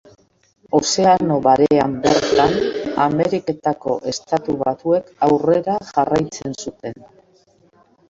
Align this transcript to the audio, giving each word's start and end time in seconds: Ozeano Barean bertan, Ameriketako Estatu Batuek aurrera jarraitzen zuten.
Ozeano 0.77 1.37
Barean 1.47 1.93
bertan, 2.05 2.57
Ameriketako 3.07 3.99
Estatu 4.15 4.59
Batuek 4.65 5.15
aurrera 5.31 5.81
jarraitzen 5.95 6.61
zuten. 6.61 7.03